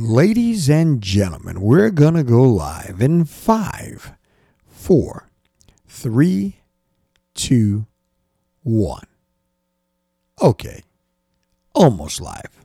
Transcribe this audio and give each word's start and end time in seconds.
Ladies 0.00 0.70
and 0.70 1.02
gentlemen, 1.02 1.60
we're 1.60 1.90
going 1.90 2.14
to 2.14 2.22
go 2.22 2.44
live 2.44 3.02
in 3.02 3.24
five, 3.24 4.12
four, 4.64 5.28
three, 5.88 6.60
two, 7.34 7.84
one. 8.62 9.08
Okay, 10.40 10.84
almost 11.74 12.20
live. 12.20 12.64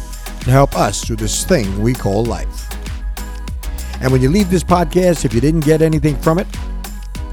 to 0.41 0.51
help 0.51 0.75
us 0.75 1.03
through 1.03 1.17
this 1.17 1.43
thing 1.43 1.81
we 1.81 1.93
call 1.93 2.25
life. 2.25 2.67
And 4.01 4.11
when 4.11 4.21
you 4.21 4.29
leave 4.29 4.49
this 4.49 4.63
podcast, 4.63 5.25
if 5.25 5.33
you 5.33 5.41
didn't 5.41 5.59
get 5.59 5.81
anything 5.81 6.15
from 6.17 6.39
it, 6.39 6.47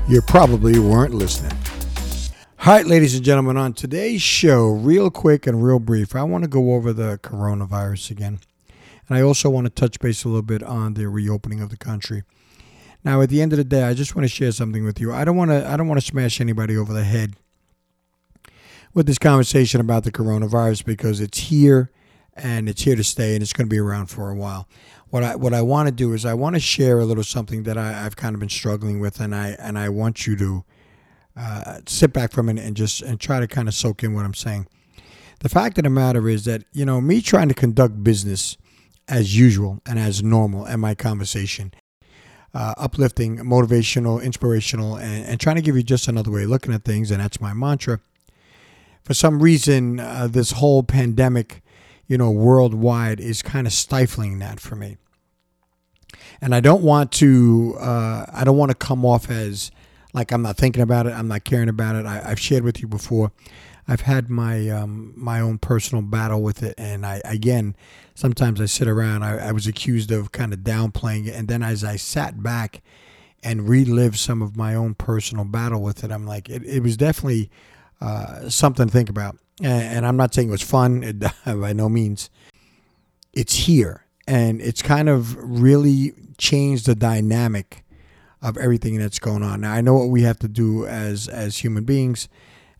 you 0.06 0.20
probably 0.20 0.78
weren't 0.78 1.14
listening. 1.14 1.56
All 2.60 2.74
right, 2.74 2.86
ladies 2.86 3.14
and 3.14 3.24
gentlemen, 3.24 3.56
on 3.56 3.72
today's 3.72 4.20
show, 4.20 4.68
real 4.68 5.10
quick 5.10 5.46
and 5.46 5.62
real 5.62 5.78
brief, 5.78 6.14
I 6.14 6.22
want 6.24 6.44
to 6.44 6.48
go 6.48 6.74
over 6.74 6.92
the 6.92 7.18
coronavirus 7.22 8.10
again. 8.10 8.40
And 9.08 9.16
I 9.16 9.22
also 9.22 9.48
want 9.48 9.64
to 9.66 9.70
touch 9.70 9.98
base 10.00 10.24
a 10.24 10.28
little 10.28 10.42
bit 10.42 10.62
on 10.62 10.94
the 10.94 11.08
reopening 11.08 11.62
of 11.62 11.70
the 11.70 11.78
country. 11.78 12.24
Now, 13.04 13.22
at 13.22 13.30
the 13.30 13.40
end 13.40 13.54
of 13.54 13.56
the 13.56 13.64
day, 13.64 13.84
I 13.84 13.94
just 13.94 14.14
want 14.14 14.24
to 14.24 14.34
share 14.34 14.52
something 14.52 14.84
with 14.84 15.00
you. 15.00 15.12
I 15.12 15.24
don't 15.24 15.36
want 15.36 15.50
to 15.50 15.66
I 15.66 15.76
don't 15.78 15.88
want 15.88 16.00
to 16.00 16.06
smash 16.06 16.40
anybody 16.40 16.76
over 16.76 16.92
the 16.92 17.04
head 17.04 17.36
with 18.92 19.06
this 19.06 19.18
conversation 19.18 19.80
about 19.80 20.04
the 20.04 20.12
coronavirus 20.12 20.84
because 20.84 21.20
it's 21.20 21.38
here 21.38 21.90
and 22.38 22.68
it's 22.68 22.82
here 22.82 22.96
to 22.96 23.04
stay 23.04 23.34
and 23.34 23.42
it's 23.42 23.52
going 23.52 23.66
to 23.66 23.70
be 23.70 23.78
around 23.78 24.06
for 24.06 24.30
a 24.30 24.34
while. 24.34 24.68
What 25.10 25.24
I 25.24 25.36
what 25.36 25.54
I 25.54 25.62
want 25.62 25.88
to 25.88 25.92
do 25.92 26.12
is 26.12 26.26
I 26.26 26.34
want 26.34 26.54
to 26.56 26.60
share 26.60 26.98
a 26.98 27.04
little 27.04 27.24
something 27.24 27.62
that 27.62 27.78
I, 27.78 27.92
have 27.92 28.16
kind 28.16 28.34
of 28.34 28.40
been 28.40 28.48
struggling 28.48 29.00
with, 29.00 29.20
and 29.20 29.34
I 29.34 29.56
and 29.58 29.78
I 29.78 29.88
want 29.88 30.26
you 30.26 30.36
to 30.36 30.64
uh, 31.36 31.80
sit 31.86 32.12
back 32.12 32.32
for 32.32 32.40
a 32.40 32.44
minute 32.44 32.64
and 32.64 32.76
just 32.76 33.00
and 33.00 33.18
try 33.18 33.40
to 33.40 33.46
kind 33.46 33.68
of 33.68 33.74
soak 33.74 34.02
in 34.02 34.12
what 34.14 34.24
I'm 34.24 34.34
saying. 34.34 34.66
The 35.40 35.48
fact 35.48 35.78
of 35.78 35.84
the 35.84 35.90
matter 35.90 36.28
is 36.28 36.44
that 36.44 36.64
you 36.72 36.84
know 36.84 37.00
me 37.00 37.22
trying 37.22 37.48
to 37.48 37.54
conduct 37.54 38.04
business 38.04 38.58
as 39.08 39.38
usual 39.38 39.80
and 39.86 39.98
as 39.98 40.22
normal 40.22 40.66
in 40.66 40.80
my 40.80 40.94
conversation, 40.94 41.72
uh, 42.52 42.74
uplifting, 42.76 43.38
motivational, 43.38 44.22
inspirational, 44.22 44.96
and, 44.96 45.24
and 45.24 45.40
trying 45.40 45.56
to 45.56 45.62
give 45.62 45.74
you 45.74 45.82
just 45.82 46.08
another 46.08 46.30
way 46.30 46.42
of 46.42 46.50
looking 46.50 46.74
at 46.74 46.84
things, 46.84 47.10
and 47.10 47.20
that's 47.22 47.40
my 47.40 47.54
mantra. 47.54 48.00
For 49.04 49.14
some 49.14 49.42
reason, 49.42 50.00
uh, 50.00 50.28
this 50.30 50.52
whole 50.52 50.82
pandemic 50.82 51.62
you 52.08 52.18
know, 52.18 52.30
worldwide 52.30 53.20
is 53.20 53.42
kind 53.42 53.66
of 53.66 53.72
stifling 53.72 54.38
that 54.40 54.58
for 54.58 54.74
me. 54.74 54.96
And 56.40 56.54
I 56.54 56.60
don't 56.60 56.82
want 56.82 57.12
to, 57.12 57.76
uh, 57.78 58.26
I 58.32 58.42
don't 58.44 58.56
want 58.56 58.70
to 58.70 58.76
come 58.76 59.04
off 59.04 59.30
as 59.30 59.70
like 60.14 60.32
I'm 60.32 60.42
not 60.42 60.56
thinking 60.56 60.82
about 60.82 61.06
it, 61.06 61.12
I'm 61.12 61.28
not 61.28 61.44
caring 61.44 61.68
about 61.68 61.94
it. 61.94 62.06
I, 62.06 62.28
have 62.28 62.40
shared 62.40 62.64
with 62.64 62.80
you 62.80 62.88
before. 62.88 63.30
I've 63.86 64.02
had 64.02 64.28
my 64.28 64.68
um, 64.68 65.12
my 65.16 65.40
own 65.40 65.58
personal 65.58 66.02
battle 66.02 66.42
with 66.42 66.62
it, 66.62 66.74
and 66.76 67.06
I 67.06 67.22
again, 67.24 67.74
sometimes 68.14 68.60
I 68.60 68.66
sit 68.66 68.88
around. 68.88 69.22
I, 69.22 69.48
I 69.48 69.52
was 69.52 69.66
accused 69.66 70.10
of 70.10 70.32
kind 70.32 70.52
of 70.52 70.60
downplaying 70.60 71.26
it, 71.26 71.34
and 71.34 71.48
then 71.48 71.62
as 71.62 71.84
I 71.84 71.96
sat 71.96 72.42
back 72.42 72.82
and 73.42 73.68
relived 73.68 74.18
some 74.18 74.42
of 74.42 74.56
my 74.56 74.74
own 74.74 74.94
personal 74.94 75.44
battle 75.44 75.80
with 75.80 76.04
it, 76.04 76.10
I'm 76.10 76.26
like, 76.26 76.50
it, 76.50 76.64
it 76.64 76.82
was 76.82 76.96
definitely 76.96 77.50
uh, 78.00 78.48
something 78.48 78.86
to 78.86 78.92
think 78.92 79.08
about 79.08 79.36
and 79.62 80.06
I'm 80.06 80.16
not 80.16 80.34
saying 80.34 80.48
it 80.48 80.52
was 80.52 80.62
fun 80.62 81.22
by 81.46 81.72
no 81.72 81.88
means. 81.88 82.30
It's 83.32 83.54
here, 83.54 84.04
and 84.26 84.60
it's 84.60 84.82
kind 84.82 85.08
of 85.08 85.36
really 85.38 86.12
changed 86.38 86.86
the 86.86 86.94
dynamic 86.94 87.84
of 88.40 88.56
everything 88.56 88.98
that's 88.98 89.18
going 89.18 89.42
on. 89.42 89.62
Now 89.62 89.72
I 89.72 89.80
know 89.80 89.94
what 89.94 90.08
we 90.08 90.22
have 90.22 90.38
to 90.40 90.48
do 90.48 90.86
as 90.86 91.28
as 91.28 91.58
human 91.58 91.84
beings, 91.84 92.28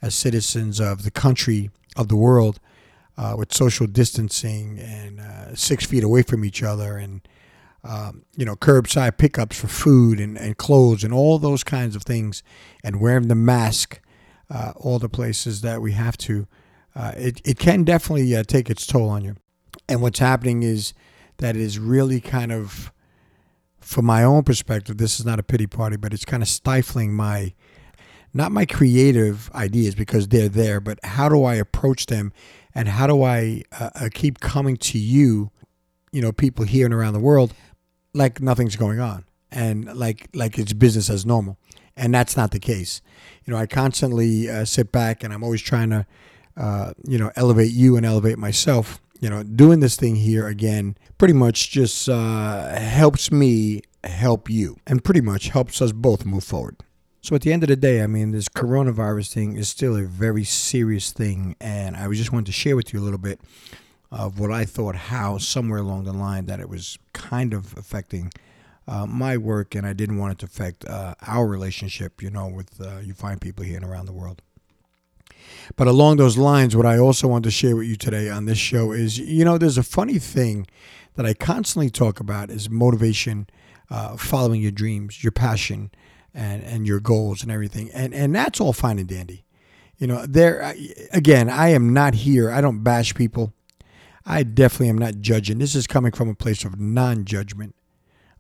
as 0.01 0.15
citizens 0.15 0.81
of 0.81 1.03
the 1.03 1.11
country 1.11 1.71
of 1.97 2.09
the 2.09 2.17
world, 2.17 2.61
uh, 3.17 3.35
with 3.37 3.53
social 3.53 3.87
distancing 3.87 4.79
and 4.79 5.21
uh, 5.21 5.55
six 5.55 5.85
feet 5.85 6.05
away 6.05 6.23
from 6.23 6.45
each 6.45 6.63
other, 6.63 6.97
and 6.97 7.27
um, 7.85 8.23
you 8.37 8.45
know 8.45 8.57
curbside 8.57 9.19
pickups 9.19 9.59
for 9.59 9.69
food 9.69 10.21
and, 10.21 10.39
and 10.39 10.57
clothes 10.57 11.05
and 11.05 11.13
all 11.13 11.39
those 11.39 11.65
kinds 11.65 11.95
of 11.95 12.03
things, 12.05 12.43
and 12.83 13.01
wearing 13.01 13.29
the 13.29 13.35
mask, 13.35 14.01
uh, 14.51 14.73
all 14.77 14.99
the 14.99 15.09
places 15.09 15.61
that 15.61 15.81
we 15.81 15.93
have 15.93 16.17
to 16.17 16.47
uh, 16.99 17.13
it, 17.17 17.41
it 17.45 17.59
can 17.61 17.85
definitely 17.85 18.35
uh, 18.35 18.43
take 18.43 18.69
its 18.69 18.85
toll 18.85 19.09
on 19.09 19.23
you. 19.23 19.37
And 19.89 20.03
what's 20.03 20.19
happening 20.19 20.65
is 20.65 20.95
that 21.37 21.55
it 21.55 21.63
is 21.63 21.79
really 21.79 22.21
kind 22.21 22.51
of, 22.51 22.93
from 23.81 24.05
my 24.05 24.25
own 24.25 24.43
perspective, 24.43 24.99
this 24.99 25.21
is 25.21 25.25
not 25.25 25.39
a 25.39 25.45
pity 25.45 25.69
party, 25.69 25.97
but 25.97 26.13
it's 26.13 26.25
kind 26.25 26.43
of 26.43 26.49
stifling 26.49 27.15
my, 27.15 27.55
not 28.35 28.51
my 28.51 28.67
creative 28.67 29.49
ideas 29.55 29.95
because 29.95 30.27
they're 30.27 30.49
there, 30.49 30.81
but 30.81 30.99
how 31.05 31.29
do 31.29 31.45
I 31.45 31.55
approach 31.55 32.07
them 32.07 32.33
and 32.75 32.89
how 32.89 33.07
do 33.07 33.23
I 33.23 33.63
uh, 33.79 33.91
uh 33.95 34.09
keep 34.13 34.41
coming 34.41 34.77
to 34.79 34.99
you, 34.99 35.53
you 36.11 36.21
know, 36.21 36.33
people 36.33 36.65
here 36.65 36.85
and 36.85 36.93
around 36.93 37.13
the 37.13 37.21
world, 37.21 37.55
like 38.13 38.41
nothing's 38.41 38.77
going 38.77 38.99
on 38.99 39.25
and 39.53 39.85
like 39.97 40.29
like 40.35 40.59
it's 40.59 40.73
business 40.73 41.09
as 41.09 41.25
normal, 41.25 41.59
and 41.99 42.15
that's 42.15 42.37
not 42.37 42.53
the 42.53 42.61
case. 42.61 43.03
You 43.45 43.53
know, 43.53 43.59
I 43.59 43.67
constantly 43.67 44.49
uh, 44.49 44.65
sit 44.65 44.93
back 44.93 45.25
and 45.25 45.33
I'm 45.33 45.43
always 45.43 45.63
trying 45.63 45.91
to 45.91 46.07
uh, 46.59 46.93
you 47.07 47.19
know, 47.19 47.31
elevate 47.37 47.73
you 47.73 47.97
and 47.97 48.05
elevate 48.05 48.37
myself. 48.37 49.01
You 49.21 49.31
know, 49.31 49.43
doing 49.43 49.81
this 49.81 49.97
thing 49.97 50.17
here 50.17 50.47
again 50.47 50.97
pretty 51.19 51.35
much 51.35 51.71
just 51.71 52.09
uh, 52.09 52.69
helps 52.77 53.31
me 53.33 53.83
help 54.05 54.51
you 54.51 54.77
and 54.87 55.03
pretty 55.03 55.21
much 55.21 55.49
helps 55.49 55.81
us 55.81 55.93
both 55.93 56.25
move 56.25 56.45
forward. 56.45 56.77
So 57.21 57.35
at 57.35 57.43
the 57.43 57.53
end 57.53 57.63
of 57.63 57.69
the 57.69 57.77
day, 57.77 58.03
I 58.03 58.07
mean, 58.07 58.31
this 58.31 58.49
coronavirus 58.49 59.33
thing 59.35 59.57
is 59.57 59.69
still 59.69 59.97
a 59.97 60.03
very 60.03 60.45
serious 60.45 61.13
thing, 61.13 61.57
and 61.61 61.97
I 61.97 62.09
just 62.13 62.33
wanted 62.33 62.47
to 62.47 62.53
share 62.53 62.77
with 62.77 62.93
you 62.93 63.01
a 63.01 63.03
little 63.03 63.19
bit 63.19 63.41
of 64.11 64.39
what 64.39 64.51
I 64.53 64.65
thought, 64.65 64.95
how 64.95 65.39
somewhere 65.39 65.81
along 65.81 66.05
the 66.05 66.13
line 66.13 66.47
that 66.47 66.61
it 66.61 66.69
was 66.69 66.99
kind 67.13 67.53
of 67.53 67.77
affecting 67.77 68.33
uh, 68.89 69.07
my 69.07 69.37
work, 69.37 69.75
and 69.75 69.87
I 69.87 69.93
didn't 69.93 70.17
want 70.17 70.33
it 70.33 70.39
to 70.39 70.47
affect 70.47 70.85
uh, 70.87 71.15
our 71.27 71.47
relationship, 71.47 72.23
you 72.23 72.31
know, 72.31 72.49
with 72.49 72.81
uh, 72.81 72.99
you 72.99 73.13
find 73.13 73.39
people 73.41 73.65
here 73.65 73.77
and 73.77 73.85
around 73.85 74.07
the 74.07 74.13
world. 74.13 74.41
But 75.77 75.87
along 75.87 76.17
those 76.17 76.39
lines, 76.39 76.75
what 76.75 76.87
I 76.87 76.99
also 76.99 77.29
want 77.29 77.45
to 77.45 77.51
share 77.51 77.77
with 77.77 77.87
you 77.87 77.97
today 77.97 78.31
on 78.31 78.47
this 78.47 78.59
show 78.59 78.93
is, 78.93 79.19
you 79.19 79.45
know, 79.45 79.59
there's 79.59 79.79
a 79.79 79.83
funny 79.83 80.19
thing 80.19 80.67
that 81.17 81.27
I 81.27 81.35
constantly 81.35 81.91
talk 81.91 82.19
about 82.19 82.51
is 82.51 82.71
motivation, 82.71 83.49
uh, 83.91 84.17
following 84.17 84.63
your 84.63 84.71
dreams, 84.71 85.23
your 85.23 85.33
passion, 85.33 85.91
and 86.33 86.63
and 86.63 86.87
your 86.87 87.01
goals 87.01 87.43
and 87.43 87.53
everything, 87.53 87.91
and 87.93 88.15
and 88.15 88.35
that's 88.35 88.61
all 88.61 88.73
fine 88.73 88.99
and 88.99 89.09
dandy. 89.09 89.45
You 89.99 90.07
know, 90.07 90.25
there 90.27 90.75
again, 91.13 91.51
I 91.51 91.71
am 91.71 91.93
not 91.93 92.15
here. 92.15 92.51
I 92.51 92.61
don't 92.63 92.83
bash 92.83 93.15
people. 93.15 93.53
I 94.25 94.45
definitely 94.45 94.89
am 94.91 94.99
not 94.99 95.21
judging. 95.21 95.59
This 95.59 95.75
is 95.75 95.87
coming 95.87 96.13
from 96.13 96.29
a 96.29 96.35
place 96.35 96.65
of 96.65 96.79
non-judgment. 96.79 97.75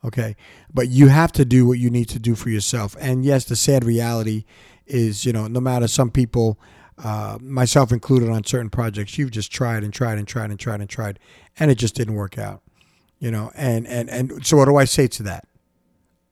Okay, 0.08 0.36
but 0.72 0.88
you 0.88 1.08
have 1.08 1.32
to 1.32 1.44
do 1.44 1.66
what 1.66 1.78
you 1.78 1.90
need 1.90 2.08
to 2.08 2.18
do 2.18 2.34
for 2.34 2.48
yourself. 2.48 2.96
And 2.98 3.26
yes, 3.26 3.44
the 3.44 3.56
sad 3.56 3.84
reality 3.84 4.44
is, 4.86 5.26
you 5.26 5.34
know, 5.34 5.46
no 5.46 5.60
matter 5.60 5.86
some 5.86 6.10
people 6.10 6.58
uh, 6.96 7.36
myself 7.42 7.92
included 7.92 8.30
on 8.30 8.42
certain 8.44 8.70
projects, 8.70 9.18
you've 9.18 9.30
just 9.30 9.52
tried 9.52 9.84
and 9.84 9.92
tried 9.92 10.16
and 10.16 10.26
tried 10.26 10.48
and 10.48 10.58
tried 10.58 10.80
and 10.80 10.88
tried, 10.88 11.18
and 11.58 11.70
it 11.70 11.74
just 11.74 11.94
didn't 11.94 12.14
work 12.14 12.38
out. 12.38 12.62
You 13.18 13.30
know, 13.30 13.52
and 13.54 13.86
and 13.86 14.08
and 14.08 14.46
so 14.46 14.56
what 14.56 14.64
do 14.64 14.76
I 14.76 14.86
say 14.86 15.08
to 15.08 15.22
that? 15.24 15.46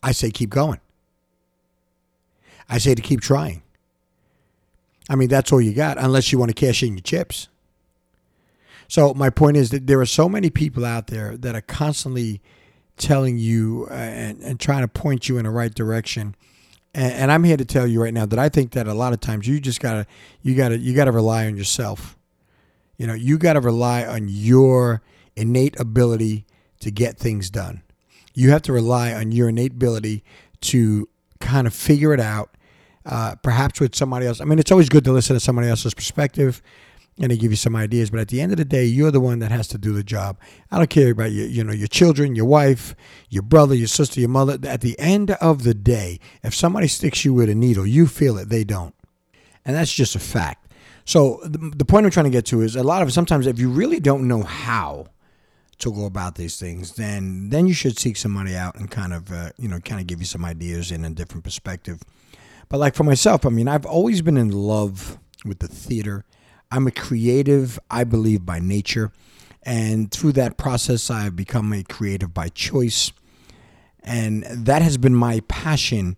I 0.02 0.12
say 0.12 0.30
keep 0.30 0.48
going. 0.48 0.80
I 2.68 2.78
say 2.78 2.94
to 2.94 3.02
keep 3.02 3.20
trying. 3.20 3.62
I 5.10 5.16
mean, 5.16 5.28
that's 5.28 5.52
all 5.52 5.60
you 5.60 5.74
got, 5.74 5.98
unless 5.98 6.32
you 6.32 6.38
want 6.38 6.48
to 6.48 6.54
cash 6.54 6.82
in 6.82 6.94
your 6.94 7.02
chips. 7.02 7.48
So 8.88 9.12
my 9.12 9.28
point 9.28 9.58
is 9.58 9.70
that 9.70 9.86
there 9.86 10.00
are 10.00 10.06
so 10.06 10.30
many 10.30 10.48
people 10.48 10.84
out 10.86 11.08
there 11.08 11.36
that 11.36 11.54
are 11.54 11.60
constantly 11.60 12.40
telling 12.96 13.38
you 13.38 13.86
uh, 13.90 13.94
and, 13.94 14.40
and 14.42 14.60
trying 14.60 14.82
to 14.82 14.88
point 14.88 15.28
you 15.28 15.38
in 15.38 15.44
the 15.44 15.50
right 15.50 15.74
direction 15.74 16.34
And, 16.94 17.12
and 17.12 17.32
I'm 17.32 17.44
here 17.44 17.58
to 17.58 17.64
tell 17.64 17.86
you 17.86 18.02
right 18.02 18.14
now 18.14 18.26
that 18.26 18.38
I 18.38 18.48
think 18.48 18.72
that 18.72 18.86
a 18.88 18.94
lot 18.94 19.12
of 19.12 19.20
times 19.20 19.46
you 19.46 19.60
just 19.60 19.80
gotta 19.80 20.06
you 20.42 20.54
gotta 20.54 20.78
you 20.78 20.94
gotta 20.94 21.12
rely 21.12 21.46
on 21.46 21.56
yourself. 21.56 22.16
You 22.96 23.06
know, 23.06 23.14
you 23.14 23.38
gotta 23.38 23.60
rely 23.60 24.04
on 24.04 24.28
your 24.28 25.02
innate 25.36 25.78
ability 25.78 26.46
to 26.80 26.90
get 26.90 27.18
things 27.18 27.50
done. 27.50 27.82
You 28.34 28.50
have 28.50 28.62
to 28.62 28.72
rely 28.72 29.12
on 29.12 29.32
your 29.32 29.50
innate 29.50 29.72
ability 29.72 30.24
to 30.62 31.08
kind 31.40 31.66
of 31.66 31.74
figure 31.74 32.14
it 32.14 32.20
out, 32.20 32.56
uh, 33.04 33.34
perhaps 33.42 33.80
with 33.80 33.94
somebody 33.94 34.26
else. 34.26 34.40
I 34.40 34.44
mean, 34.44 34.58
it's 34.58 34.72
always 34.72 34.88
good 34.88 35.04
to 35.04 35.12
listen 35.12 35.36
to 35.36 35.40
somebody 35.40 35.68
else's 35.68 35.92
perspective 35.94 36.62
and 37.18 37.30
they 37.30 37.36
give 37.36 37.50
you 37.50 37.56
some 37.56 37.74
ideas. 37.74 38.10
But 38.10 38.20
at 38.20 38.28
the 38.28 38.40
end 38.40 38.52
of 38.52 38.58
the 38.58 38.64
day, 38.64 38.84
you're 38.84 39.10
the 39.10 39.20
one 39.20 39.38
that 39.38 39.50
has 39.50 39.68
to 39.68 39.78
do 39.78 39.92
the 39.92 40.02
job. 40.02 40.38
I 40.70 40.78
don't 40.78 40.90
care 40.90 41.10
about 41.10 41.32
your, 41.32 41.46
you 41.46 41.64
know, 41.64 41.72
your 41.72 41.88
children, 41.88 42.36
your 42.36 42.44
wife, 42.44 42.94
your 43.30 43.42
brother, 43.42 43.74
your 43.74 43.88
sister, 43.88 44.20
your 44.20 44.28
mother. 44.28 44.58
At 44.64 44.82
the 44.82 44.98
end 44.98 45.30
of 45.32 45.62
the 45.62 45.74
day, 45.74 46.20
if 46.42 46.54
somebody 46.54 46.88
sticks 46.88 47.24
you 47.24 47.32
with 47.32 47.48
a 47.48 47.54
needle, 47.54 47.86
you 47.86 48.06
feel 48.06 48.36
it. 48.38 48.48
They 48.48 48.64
don't, 48.64 48.94
and 49.64 49.74
that's 49.76 49.92
just 49.92 50.14
a 50.14 50.20
fact. 50.20 50.72
So 51.04 51.40
the, 51.44 51.72
the 51.76 51.84
point 51.84 52.04
I'm 52.04 52.10
trying 52.10 52.24
to 52.24 52.30
get 52.30 52.46
to 52.46 52.60
is 52.60 52.76
a 52.76 52.82
lot 52.82 53.02
of 53.02 53.12
sometimes 53.12 53.46
if 53.46 53.58
you 53.58 53.70
really 53.70 54.00
don't 54.00 54.26
know 54.26 54.42
how 54.42 55.06
to 55.78 55.92
go 55.92 56.04
about 56.04 56.34
these 56.34 56.58
things, 56.58 56.94
then 56.94 57.50
then 57.50 57.66
you 57.66 57.74
should 57.74 57.98
seek 57.98 58.16
somebody 58.16 58.56
out 58.56 58.74
and 58.76 58.90
kind 58.90 59.12
of 59.12 59.32
uh, 59.32 59.50
you 59.56 59.68
know 59.68 59.78
kind 59.80 60.00
of 60.00 60.06
give 60.06 60.20
you 60.20 60.26
some 60.26 60.44
ideas 60.44 60.90
in 60.90 61.04
a 61.04 61.10
different 61.10 61.44
perspective. 61.44 62.02
But 62.68 62.78
like 62.78 62.94
for 62.94 63.04
myself, 63.04 63.46
I 63.46 63.50
mean, 63.50 63.68
I've 63.68 63.86
always 63.86 64.22
been 64.22 64.36
in 64.36 64.50
love 64.50 65.18
with 65.44 65.60
the 65.60 65.68
theater 65.68 66.24
I'm 66.70 66.86
a 66.86 66.90
creative, 66.90 67.78
I 67.90 68.04
believe, 68.04 68.44
by 68.44 68.58
nature. 68.58 69.12
And 69.62 70.10
through 70.10 70.32
that 70.32 70.56
process, 70.56 71.10
I've 71.10 71.36
become 71.36 71.72
a 71.72 71.82
creative 71.82 72.32
by 72.32 72.48
choice. 72.48 73.12
And 74.02 74.44
that 74.44 74.82
has 74.82 74.96
been 74.96 75.14
my 75.14 75.40
passion 75.48 76.16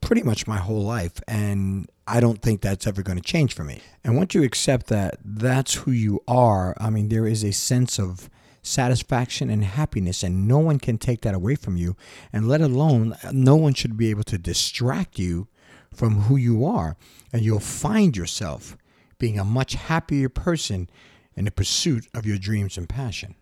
pretty 0.00 0.22
much 0.22 0.46
my 0.46 0.58
whole 0.58 0.84
life. 0.84 1.20
And 1.26 1.88
I 2.06 2.20
don't 2.20 2.40
think 2.40 2.60
that's 2.60 2.86
ever 2.86 3.02
going 3.02 3.18
to 3.18 3.24
change 3.24 3.54
for 3.54 3.64
me. 3.64 3.80
And 4.04 4.16
once 4.16 4.34
you 4.34 4.42
accept 4.44 4.86
that 4.86 5.18
that's 5.24 5.74
who 5.74 5.90
you 5.90 6.22
are, 6.28 6.76
I 6.78 6.90
mean, 6.90 7.08
there 7.08 7.26
is 7.26 7.42
a 7.42 7.52
sense 7.52 7.98
of 7.98 8.30
satisfaction 8.62 9.50
and 9.50 9.64
happiness, 9.64 10.22
and 10.22 10.46
no 10.46 10.58
one 10.58 10.78
can 10.78 10.98
take 10.98 11.22
that 11.22 11.34
away 11.34 11.54
from 11.54 11.76
you. 11.76 11.96
And 12.32 12.48
let 12.48 12.60
alone, 12.60 13.16
no 13.32 13.56
one 13.56 13.74
should 13.74 13.96
be 13.96 14.10
able 14.10 14.24
to 14.24 14.38
distract 14.38 15.18
you 15.18 15.48
from 15.92 16.22
who 16.22 16.36
you 16.36 16.64
are. 16.64 16.96
And 17.32 17.42
you'll 17.42 17.60
find 17.60 18.16
yourself 18.16 18.76
being 19.18 19.38
a 19.38 19.44
much 19.44 19.74
happier 19.74 20.28
person 20.28 20.88
in 21.34 21.44
the 21.44 21.50
pursuit 21.50 22.06
of 22.14 22.26
your 22.26 22.38
dreams 22.38 22.76
and 22.76 22.88
passion. 22.88 23.34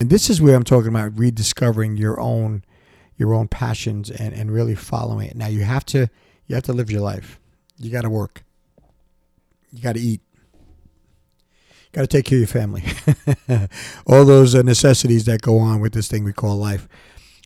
And 0.00 0.10
this 0.10 0.28
is 0.28 0.40
where 0.40 0.54
I'm 0.56 0.64
talking 0.64 0.88
about 0.88 1.18
rediscovering 1.18 1.96
your 1.96 2.18
own 2.20 2.64
your 3.16 3.32
own 3.32 3.46
passions 3.46 4.10
and, 4.10 4.34
and 4.34 4.50
really 4.50 4.74
following 4.74 5.28
it. 5.28 5.36
Now 5.36 5.46
you 5.46 5.62
have 5.62 5.84
to 5.86 6.08
you 6.46 6.54
have 6.54 6.64
to 6.64 6.72
live 6.72 6.90
your 6.90 7.00
life. 7.00 7.38
You 7.78 7.90
gotta 7.90 8.10
work. 8.10 8.44
You 9.72 9.82
gotta 9.82 10.00
eat. 10.00 10.20
You 10.52 11.90
gotta 11.92 12.06
take 12.06 12.24
care 12.24 12.38
of 12.38 12.40
your 12.40 12.48
family. 12.48 12.84
All 14.06 14.24
those 14.24 14.54
necessities 14.54 15.24
that 15.26 15.42
go 15.42 15.58
on 15.58 15.80
with 15.80 15.92
this 15.92 16.08
thing 16.08 16.24
we 16.24 16.32
call 16.32 16.56
life. 16.56 16.88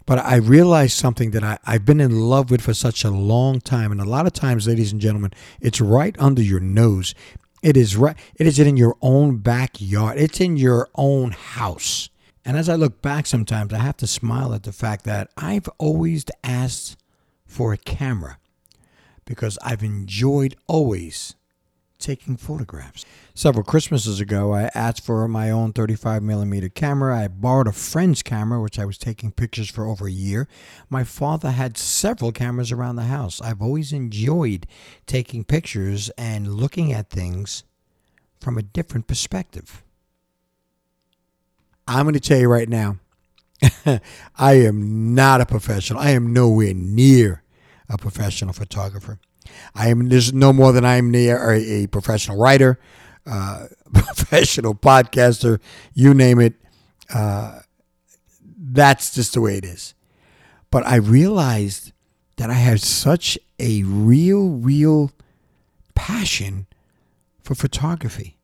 But 0.08 0.20
I 0.20 0.36
realized 0.36 0.96
something 0.96 1.32
that 1.32 1.44
I, 1.44 1.58
I've 1.66 1.84
been 1.84 2.00
in 2.00 2.18
love 2.18 2.50
with 2.50 2.62
for 2.62 2.72
such 2.72 3.04
a 3.04 3.10
long 3.10 3.60
time. 3.60 3.92
And 3.92 4.00
a 4.00 4.06
lot 4.06 4.26
of 4.26 4.32
times, 4.32 4.66
ladies 4.66 4.90
and 4.90 5.02
gentlemen, 5.02 5.32
it's 5.60 5.82
right 5.82 6.16
under 6.18 6.40
your 6.40 6.60
nose. 6.60 7.14
It 7.62 7.76
is 7.76 7.94
right. 7.94 8.16
It 8.36 8.46
is 8.46 8.58
in 8.58 8.78
your 8.78 8.96
own 9.02 9.36
backyard. 9.36 10.16
It's 10.16 10.40
in 10.40 10.56
your 10.56 10.88
own 10.94 11.32
house. 11.32 12.08
And 12.42 12.56
as 12.56 12.70
I 12.70 12.74
look 12.76 13.02
back 13.02 13.26
sometimes, 13.26 13.74
I 13.74 13.80
have 13.80 13.98
to 13.98 14.06
smile 14.06 14.54
at 14.54 14.62
the 14.62 14.72
fact 14.72 15.04
that 15.04 15.28
I've 15.36 15.68
always 15.76 16.24
asked 16.42 16.96
for 17.44 17.74
a 17.74 17.76
camera 17.76 18.38
because 19.26 19.58
I've 19.62 19.82
enjoyed 19.82 20.56
always 20.66 21.34
taking 21.98 22.38
photographs. 22.38 23.04
Several 23.38 23.62
Christmases 23.62 24.18
ago, 24.18 24.52
I 24.52 24.68
asked 24.74 25.04
for 25.04 25.28
my 25.28 25.48
own 25.48 25.72
35 25.72 26.24
millimeter 26.24 26.68
camera. 26.68 27.16
I 27.16 27.28
borrowed 27.28 27.68
a 27.68 27.72
friend's 27.72 28.20
camera, 28.20 28.60
which 28.60 28.80
I 28.80 28.84
was 28.84 28.98
taking 28.98 29.30
pictures 29.30 29.70
for 29.70 29.86
over 29.86 30.08
a 30.08 30.10
year. 30.10 30.48
My 30.90 31.04
father 31.04 31.52
had 31.52 31.78
several 31.78 32.32
cameras 32.32 32.72
around 32.72 32.96
the 32.96 33.04
house. 33.04 33.40
I've 33.40 33.62
always 33.62 33.92
enjoyed 33.92 34.66
taking 35.06 35.44
pictures 35.44 36.10
and 36.18 36.54
looking 36.54 36.92
at 36.92 37.10
things 37.10 37.62
from 38.40 38.58
a 38.58 38.62
different 38.62 39.06
perspective. 39.06 39.84
I'm 41.86 42.06
going 42.06 42.14
to 42.14 42.20
tell 42.20 42.40
you 42.40 42.48
right 42.48 42.68
now, 42.68 42.96
I 44.36 44.54
am 44.54 45.14
not 45.14 45.40
a 45.40 45.46
professional. 45.46 46.00
I 46.00 46.10
am 46.10 46.32
nowhere 46.32 46.74
near 46.74 47.44
a 47.88 47.98
professional 47.98 48.52
photographer. 48.52 49.20
I 49.76 49.90
am 49.90 50.08
there's 50.08 50.32
no 50.32 50.52
more 50.52 50.72
than 50.72 50.84
I 50.84 50.96
am 50.96 51.12
near 51.12 51.52
a, 51.52 51.84
a 51.84 51.86
professional 51.86 52.36
writer, 52.36 52.80
uh, 53.28 53.66
professional 53.92 54.74
podcaster, 54.74 55.60
you 55.94 56.14
name 56.14 56.40
it. 56.40 56.54
Uh, 57.12 57.60
that's 58.56 59.14
just 59.14 59.34
the 59.34 59.40
way 59.40 59.56
it 59.56 59.64
is. 59.64 59.94
But 60.70 60.86
I 60.86 60.96
realized 60.96 61.92
that 62.36 62.50
I 62.50 62.54
had 62.54 62.80
such 62.80 63.38
a 63.58 63.82
real, 63.82 64.48
real 64.48 65.12
passion 65.94 66.66
for 67.42 67.54
photography. 67.54 68.36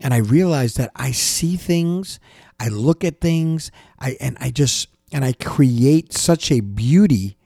And 0.00 0.12
I 0.12 0.18
realized 0.18 0.76
that 0.78 0.90
I 0.96 1.12
see 1.12 1.56
things, 1.56 2.18
I 2.58 2.68
look 2.68 3.04
at 3.04 3.20
things, 3.20 3.70
I 3.98 4.16
and 4.20 4.36
I 4.40 4.50
just 4.50 4.88
and 5.12 5.24
I 5.24 5.32
create 5.32 6.12
such 6.12 6.50
a 6.50 6.60
beauty 6.60 7.36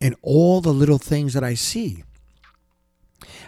in 0.00 0.14
all 0.22 0.60
the 0.60 0.72
little 0.72 0.98
things 0.98 1.32
that 1.34 1.44
I 1.44 1.54
see. 1.54 2.04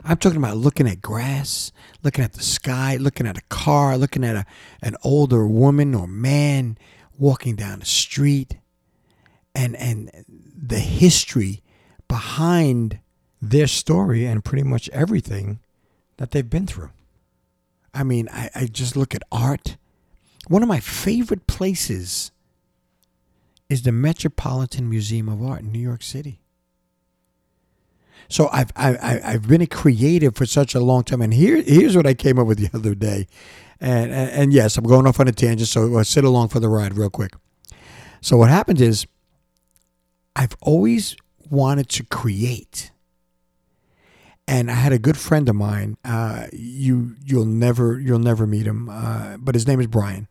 I'm 0.05 0.17
talking 0.17 0.39
about 0.39 0.57
looking 0.57 0.89
at 0.89 1.01
grass, 1.01 1.73
looking 2.03 2.25
at 2.25 2.35
the 2.35 2.43
sky, 2.43 2.97
looking 2.97 3.27
at 3.27 3.39
a 3.39 3.43
car, 3.49 3.97
looking 3.97 4.25
at 4.25 4.37
a, 4.37 4.47
an 4.83 4.97
older 5.03 5.47
woman 5.47 5.95
or 5.95 6.07
man 6.07 6.79
walking 7.19 7.57
down 7.57 7.81
the 7.81 7.87
street, 7.87 8.59
and 9.55 9.77
and 9.77 10.11
the 10.29 10.81
history 10.81 11.63
behind 12.09 12.99
their 13.41 13.67
story 13.67 14.25
and 14.25 14.45
pretty 14.45 14.65
much 14.65 14.89
everything 14.91 15.61
that 16.17 16.31
they've 16.31 16.51
been 16.51 16.67
through. 16.67 16.91
I 17.93 18.03
mean, 18.03 18.29
I, 18.33 18.51
I 18.55 18.67
just 18.67 18.97
look 18.97 19.15
at 19.15 19.23
art. 19.31 19.77
One 20.49 20.63
of 20.63 20.69
my 20.69 20.81
favorite 20.81 21.47
places 21.47 22.33
is 23.69 23.83
the 23.83 23.93
Metropolitan 23.93 24.91
Museum 24.91 25.29
of 25.29 25.43
Art 25.43 25.63
in 25.63 25.73
New 25.73 25.79
York 25.79 26.03
City. 26.03 26.41
So 28.29 28.49
I've 28.53 28.71
I, 28.77 29.21
I've 29.25 29.49
been 29.49 29.61
a 29.61 29.67
creative 29.67 30.35
for 30.35 30.47
such 30.47 30.75
a 30.75 30.81
long 30.81 31.05
time, 31.05 31.23
and 31.23 31.35
here 31.35 31.63
here's 31.63 31.97
what 31.97 32.07
I 32.07 32.15
came 32.15 32.39
up 32.39 32.47
with 32.47 32.59
the 32.59 32.71
other 32.79 32.95
day, 32.95 33.27
and 33.81 34.13
and, 34.13 34.31
and 34.31 34.53
yes, 34.53 34.77
I'm 34.77 34.85
going 34.85 35.07
off 35.07 35.21
on 35.21 35.29
a 35.29 35.33
tangent, 35.33 35.69
so 35.69 35.97
I'll 35.97 36.05
sit 36.05 36.25
along 36.25 36.49
for 36.49 36.61
the 36.61 36.69
ride 36.69 36.97
real 36.97 37.11
quick. 37.11 37.33
So 38.21 38.37
what 38.37 38.49
happened 38.49 38.81
is, 38.81 39.07
I've 40.35 40.57
always 40.63 41.17
wanted 41.51 41.89
to 41.91 42.05
create, 42.05 42.91
and 44.49 44.71
I 44.71 44.75
had 44.75 44.93
a 44.93 44.99
good 44.99 45.17
friend 45.17 45.49
of 45.49 45.57
mine. 45.57 45.97
Uh, 46.05 46.47
you 46.53 47.17
you'll 47.25 47.45
never 47.45 48.01
you'll 48.01 48.19
never 48.19 48.47
meet 48.47 48.67
him, 48.67 48.89
uh, 48.89 49.37
but 49.39 49.55
his 49.55 49.67
name 49.67 49.81
is 49.81 49.87
Brian 49.87 50.29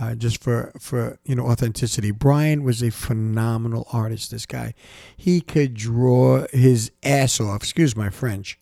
uh, 0.00 0.14
just 0.14 0.42
for 0.42 0.72
for 0.78 1.18
you 1.24 1.34
know 1.34 1.46
authenticity. 1.46 2.10
Brian 2.10 2.64
was 2.64 2.82
a 2.82 2.90
phenomenal 2.90 3.86
artist. 3.92 4.30
This 4.30 4.46
guy, 4.46 4.74
he 5.16 5.40
could 5.40 5.74
draw 5.74 6.46
his 6.52 6.90
ass 7.02 7.40
off. 7.40 7.56
Excuse 7.56 7.96
my 7.96 8.10
French. 8.10 8.58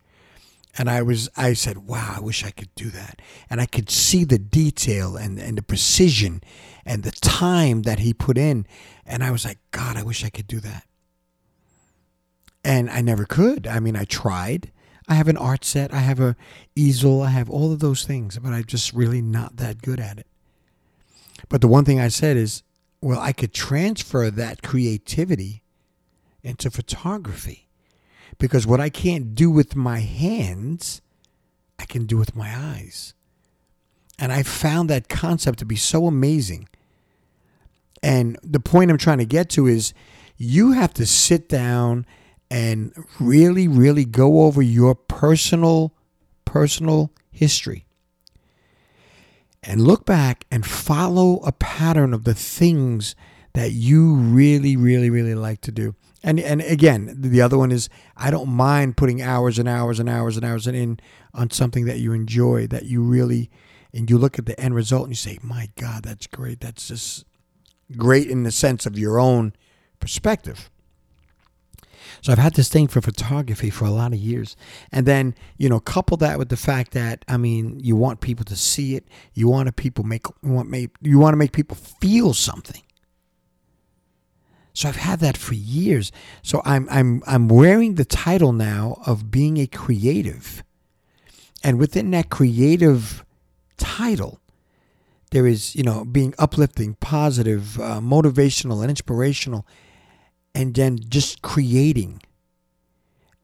And 0.75 0.89
I 0.89 1.03
was, 1.03 1.29
I 1.37 1.53
said, 1.53 1.87
wow, 1.87 2.15
I 2.17 2.19
wish 2.19 2.43
I 2.43 2.49
could 2.49 2.73
do 2.73 2.89
that. 2.89 3.21
And 3.47 3.61
I 3.61 3.67
could 3.67 3.91
see 3.91 4.23
the 4.23 4.39
detail 4.39 5.15
and, 5.15 5.37
and 5.37 5.55
the 5.55 5.61
precision 5.61 6.41
and 6.83 7.03
the 7.03 7.11
time 7.11 7.83
that 7.83 7.99
he 7.99 8.11
put 8.11 8.39
in. 8.39 8.65
And 9.05 9.23
I 9.23 9.29
was 9.29 9.45
like, 9.45 9.59
God, 9.69 9.97
I 9.97 10.03
wish 10.03 10.25
I 10.25 10.29
could 10.29 10.47
do 10.47 10.59
that. 10.61 10.85
And 12.63 12.89
I 12.89 13.01
never 13.01 13.25
could. 13.25 13.67
I 13.67 13.79
mean, 13.79 13.95
I 13.95 14.05
tried. 14.05 14.71
I 15.07 15.15
have 15.15 15.27
an 15.27 15.37
art 15.37 15.65
set, 15.65 15.93
I 15.93 15.99
have 15.99 16.19
a 16.19 16.35
easel, 16.75 17.21
I 17.21 17.29
have 17.29 17.49
all 17.49 17.73
of 17.73 17.79
those 17.79 18.05
things, 18.05 18.39
but 18.39 18.53
I'm 18.53 18.63
just 18.63 18.93
really 18.93 19.21
not 19.21 19.57
that 19.57 19.81
good 19.81 19.99
at 19.99 20.17
it. 20.17 20.27
But 21.49 21.61
the 21.61 21.67
one 21.67 21.85
thing 21.85 21.99
I 21.99 22.07
said 22.07 22.37
is, 22.37 22.63
well, 23.01 23.19
I 23.19 23.33
could 23.33 23.53
transfer 23.53 24.29
that 24.31 24.61
creativity 24.61 25.61
into 26.41 26.71
photography 26.71 27.67
because 28.37 28.65
what 28.65 28.79
I 28.79 28.89
can't 28.89 29.35
do 29.35 29.51
with 29.51 29.75
my 29.75 29.99
hands, 29.99 31.01
I 31.79 31.85
can 31.85 32.05
do 32.05 32.17
with 32.17 32.35
my 32.35 32.55
eyes. 32.55 33.13
And 34.19 34.31
I 34.31 34.43
found 34.43 34.89
that 34.89 35.09
concept 35.09 35.59
to 35.59 35.65
be 35.65 35.75
so 35.75 36.07
amazing. 36.07 36.69
And 38.01 38.37
the 38.43 38.59
point 38.59 38.91
I'm 38.91 38.97
trying 38.97 39.17
to 39.17 39.25
get 39.25 39.49
to 39.51 39.67
is 39.67 39.93
you 40.37 40.71
have 40.71 40.93
to 40.95 41.05
sit 41.05 41.49
down 41.49 42.05
and 42.49 42.93
really, 43.19 43.67
really 43.67 44.05
go 44.05 44.43
over 44.43 44.61
your 44.61 44.93
personal, 44.95 45.93
personal 46.45 47.11
history 47.31 47.85
and 49.63 49.81
look 49.81 50.05
back 50.05 50.45
and 50.51 50.65
follow 50.65 51.37
a 51.39 51.51
pattern 51.51 52.13
of 52.13 52.25
the 52.25 52.33
things 52.33 53.15
that 53.53 53.71
you 53.71 54.15
really, 54.15 54.75
really, 54.75 55.09
really 55.09 55.35
like 55.35 55.61
to 55.61 55.71
do. 55.71 55.95
And 56.23 56.39
and 56.39 56.61
again, 56.61 57.15
the 57.17 57.41
other 57.41 57.57
one 57.57 57.71
is 57.71 57.89
I 58.15 58.31
don't 58.31 58.49
mind 58.49 58.97
putting 58.97 59.21
hours 59.21 59.59
and 59.59 59.67
hours 59.67 59.99
and 59.99 60.09
hours 60.09 60.37
and 60.37 60.45
hours 60.45 60.67
in 60.67 60.99
on 61.33 61.49
something 61.49 61.85
that 61.85 61.99
you 61.99 62.13
enjoy, 62.13 62.67
that 62.67 62.85
you 62.85 63.01
really, 63.01 63.49
and 63.93 64.09
you 64.09 64.17
look 64.17 64.39
at 64.39 64.45
the 64.45 64.59
end 64.59 64.73
result 64.73 65.03
and 65.03 65.11
you 65.11 65.15
say, 65.15 65.37
"My 65.41 65.69
God, 65.79 66.03
that's 66.03 66.27
great. 66.27 66.61
That's 66.61 66.87
just 66.87 67.25
great 67.97 68.27
in 68.27 68.43
the 68.43 68.51
sense 68.51 68.85
of 68.85 68.97
your 68.97 69.19
own 69.19 69.53
perspective." 69.99 70.69
So 72.21 72.31
I've 72.31 72.37
had 72.37 72.53
this 72.53 72.69
thing 72.69 72.87
for 72.87 73.01
photography 73.01 73.69
for 73.69 73.85
a 73.85 73.91
lot 73.91 74.13
of 74.13 74.19
years. 74.19 74.55
And 74.91 75.05
then, 75.05 75.35
you 75.57 75.69
know, 75.69 75.79
couple 75.79 76.17
that 76.17 76.37
with 76.37 76.49
the 76.49 76.57
fact 76.57 76.91
that 76.91 77.25
I 77.27 77.37
mean, 77.37 77.79
you 77.79 77.95
want 77.95 78.21
people 78.21 78.45
to 78.45 78.55
see 78.55 78.95
it. 78.95 79.07
You 79.33 79.47
want 79.47 79.67
to 79.67 79.73
people 79.73 80.03
make 80.03 80.25
you 80.41 80.51
want 80.51 80.69
make 80.69 80.91
you 81.01 81.19
want 81.19 81.33
to 81.33 81.37
make 81.37 81.51
people 81.51 81.75
feel 81.75 82.33
something. 82.33 82.81
So 84.73 84.89
I've 84.89 84.95
had 84.95 85.19
that 85.19 85.37
for 85.37 85.53
years. 85.53 86.11
So 86.41 86.61
I'm 86.65 86.87
I'm 86.89 87.21
I'm 87.27 87.47
wearing 87.47 87.95
the 87.95 88.05
title 88.05 88.53
now 88.53 89.01
of 89.05 89.29
being 89.29 89.57
a 89.57 89.67
creative. 89.67 90.63
And 91.63 91.79
within 91.79 92.11
that 92.11 92.29
creative 92.29 93.23
title, 93.77 94.41
there 95.31 95.47
is, 95.47 95.75
you 95.75 95.83
know, 95.83 96.05
being 96.05 96.33
uplifting, 96.37 96.95
positive, 96.95 97.79
uh, 97.79 97.99
motivational, 97.99 98.81
and 98.81 98.89
inspirational, 98.89 99.65
and 100.55 100.73
then 100.75 100.99
just 101.09 101.41
creating. 101.41 102.21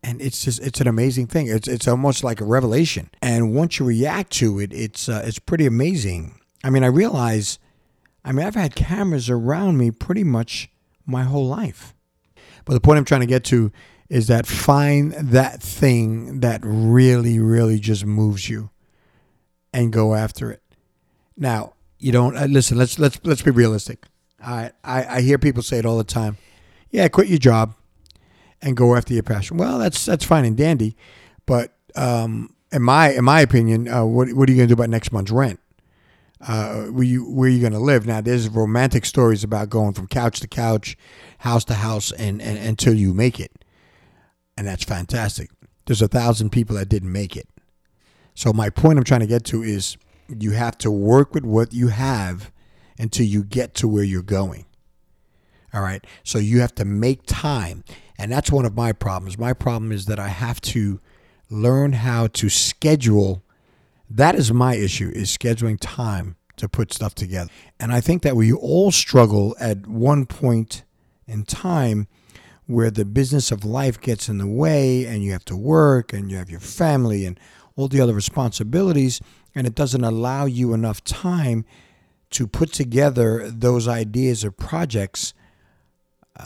And 0.02 0.22
it's 0.22 0.46
just 0.46 0.62
it's 0.62 0.80
an 0.80 0.88
amazing 0.88 1.28
thing. 1.28 1.48
It's 1.48 1.68
it's 1.68 1.88
almost 1.88 2.24
like 2.24 2.40
a 2.40 2.46
revelation. 2.46 3.10
And 3.22 3.54
once 3.54 3.80
you 3.80 3.86
react 3.86 4.32
to 4.34 4.60
it, 4.60 4.72
it's 4.72 5.10
uh, 5.10 5.24
it's 5.26 5.40
pretty 5.40 5.66
amazing. 5.66 6.40
I 6.64 6.70
mean, 6.70 6.84
I 6.84 6.88
realize, 6.88 7.60
I 8.24 8.32
mean, 8.32 8.46
I've 8.46 8.56
had 8.56 8.76
cameras 8.76 9.30
around 9.30 9.78
me 9.78 9.92
pretty 9.92 10.24
much 10.24 10.70
my 11.06 11.24
whole 11.24 11.48
life. 11.48 11.94
But 12.66 12.74
the 12.74 12.82
point 12.82 12.98
I'm 12.98 13.06
trying 13.06 13.22
to 13.22 13.28
get 13.28 13.44
to 13.46 13.72
is 14.10 14.28
that 14.28 14.48
find 14.48 15.14
that 15.14 15.62
thing 15.62 16.40
that 16.40 16.62
really, 16.64 17.40
really 17.40 17.80
just 17.80 18.06
moves 18.06 18.50
you 18.50 18.70
and 19.74 19.94
go 19.94 20.16
after 20.16 20.52
it. 20.52 20.62
Now, 21.38 21.74
you 22.00 22.12
don't 22.12 22.38
uh, 22.38 22.46
listen. 22.46 22.78
Let's 22.78 22.98
let's 22.98 23.20
let's 23.24 23.42
be 23.42 23.52
realistic. 23.52 24.06
I, 24.42 24.72
I 24.84 25.18
I 25.18 25.22
hear 25.22 25.38
people 25.38 25.64
say 25.64 25.80
it 25.80 25.86
all 25.86 25.98
the 25.98 26.04
time. 26.04 26.38
Yeah, 26.92 27.08
quit 27.08 27.28
your 27.28 27.38
job 27.38 27.76
and 28.62 28.76
go 28.76 28.96
after 28.96 29.14
your 29.14 29.24
passion. 29.24 29.58
Well, 29.58 29.80
that's 29.80 30.06
that's 30.06 30.26
fine 30.26 30.46
and 30.46 30.58
dandy, 30.58 30.96
but 31.46 31.74
um, 31.96 32.56
in 32.72 32.82
my 32.82 33.12
in 33.12 33.24
my 33.24 33.42
opinion, 33.42 33.88
uh, 33.88 34.06
what 34.06 34.34
what 34.34 34.50
are 34.50 34.52
you 34.52 34.58
going 34.58 34.70
to 34.70 34.76
do 34.76 34.80
about 34.80 34.90
next 34.90 35.12
month's 35.12 35.32
rent? 35.32 35.60
uh, 36.42 36.84
where 36.86 37.04
you 37.04 37.30
where 37.30 37.50
you 37.50 37.60
going 37.60 37.74
to 37.74 37.80
live. 37.80 38.06
Now, 38.06 38.22
there's 38.22 38.48
romantic 38.50 39.06
stories 39.06 39.44
about 39.44 39.70
going 39.70 39.94
from 39.94 40.08
couch 40.08 40.40
to 40.40 40.48
couch, 40.48 40.98
house 41.40 41.66
to 41.66 41.76
house, 41.76 42.12
and, 42.12 42.42
and 42.42 42.58
until 42.58 42.94
you 42.94 43.14
make 43.14 43.40
it, 43.40 43.66
and 44.58 44.68
that's 44.68 44.84
fantastic. 44.84 45.50
There's 45.86 46.02
a 46.02 46.08
thousand 46.08 46.52
people 46.52 46.76
that 46.78 46.90
didn't 46.90 47.12
make 47.12 47.36
it. 47.36 47.48
So 48.36 48.54
my 48.54 48.70
point 48.70 48.98
I'm 48.98 49.04
trying 49.04 49.22
to 49.22 49.28
get 49.28 49.44
to 49.46 49.64
is 49.64 49.98
you 50.28 50.52
have 50.52 50.78
to 50.80 50.92
work 50.92 51.34
with 51.34 51.44
what 51.44 51.74
you 51.74 51.88
have 51.90 52.52
until 52.98 53.26
you 53.26 53.44
get 53.44 53.74
to 53.76 53.88
where 53.88 54.04
you're 54.04 54.22
going. 54.22 54.66
All 55.74 55.82
right. 55.82 56.06
So 56.24 56.40
you 56.40 56.62
have 56.62 56.76
to 56.76 56.86
make 56.86 57.22
time. 57.26 57.84
And 58.18 58.32
that's 58.32 58.52
one 58.52 58.66
of 58.66 58.76
my 58.76 58.92
problems. 58.92 59.38
My 59.38 59.54
problem 59.54 59.92
is 59.92 60.06
that 60.08 60.20
I 60.20 60.28
have 60.30 60.60
to 60.62 61.00
learn 61.50 61.94
how 61.94 62.28
to 62.28 62.50
schedule 62.50 63.44
that 64.10 64.36
is 64.36 64.52
my 64.52 64.76
issue 64.76 65.12
is 65.14 65.36
scheduling 65.36 65.78
time 65.80 66.36
to 66.58 66.68
put 66.68 66.92
stuff 66.92 67.14
together. 67.14 67.50
And 67.80 67.94
I 67.94 68.02
think 68.02 68.24
that 68.24 68.36
we 68.36 68.52
all 68.52 68.92
struggle 68.92 69.56
at 69.60 69.86
one 69.88 70.26
point 70.26 70.84
in 71.28 71.44
time 71.44 72.08
where 72.66 72.92
the 72.92 73.06
business 73.06 73.52
of 73.52 73.64
life 73.64 74.02
gets 74.02 74.28
in 74.28 74.40
the 74.40 74.48
way 74.48 75.06
and 75.06 75.24
you 75.24 75.32
have 75.32 75.46
to 75.46 75.56
work 75.56 76.12
and 76.12 76.30
you 76.32 76.38
have 76.38 76.50
your 76.50 76.60
family 76.60 77.26
and 77.26 77.40
all 77.76 77.88
the 77.88 78.02
other 78.02 78.14
responsibilities 78.14 79.22
and 79.56 79.66
it 79.66 79.76
doesn't 79.76 80.04
allow 80.04 80.46
you 80.46 80.74
enough 80.74 81.04
time 81.04 81.66
to 82.32 82.46
put 82.48 82.74
together 82.74 83.50
those 83.50 83.88
ideas 83.88 84.44
or 84.44 84.52
projects 84.52 85.34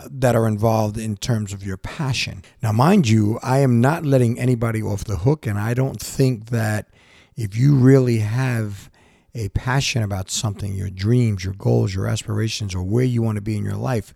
that 0.10 0.36
are 0.36 0.48
involved 0.48 0.98
in 0.98 1.18
terms 1.18 1.54
of 1.54 1.64
your 1.64 1.78
passion. 1.78 2.44
Now, 2.62 2.72
mind 2.72 3.08
you, 3.08 3.40
I 3.42 3.60
am 3.60 3.82
not 3.82 4.06
letting 4.06 4.40
anybody 4.40 4.82
off 4.82 5.04
the 5.04 5.18
hook, 5.18 5.46
and 5.46 5.58
I 5.58 5.74
don't 5.74 6.00
think 6.00 6.50
that 6.50 6.88
if 7.36 7.56
you 7.56 7.76
really 7.76 8.20
have 8.20 8.90
a 9.36 9.50
passion 9.50 10.04
about 10.04 10.30
something, 10.30 10.74
your 10.74 10.90
dreams, 10.90 11.44
your 11.44 11.56
goals, 11.56 11.96
your 11.96 12.08
aspirations, 12.08 12.76
or 12.76 12.84
where 12.84 13.06
you 13.06 13.22
want 13.22 13.36
to 13.38 13.42
be 13.42 13.58
in 13.58 13.64
your 13.64 13.76
life, 13.76 14.14